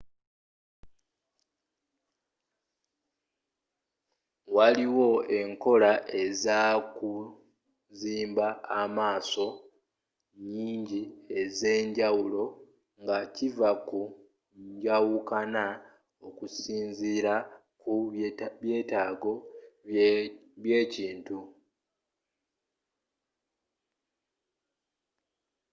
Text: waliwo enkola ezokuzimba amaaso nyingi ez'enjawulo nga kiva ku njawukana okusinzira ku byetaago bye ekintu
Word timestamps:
waliwo 4.55 5.09
enkola 5.39 5.91
ezokuzimba 6.23 8.47
amaaso 8.81 9.47
nyingi 10.49 11.01
ez'enjawulo 11.41 12.43
nga 13.01 13.17
kiva 13.35 13.71
ku 13.87 14.01
njawukana 14.69 15.65
okusinzira 16.27 17.33
ku 17.81 17.91
byetaago 18.61 19.33
bye 20.63 20.75
ekintu 20.83 21.39